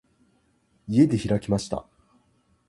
[0.87, 1.85] 家で開きました。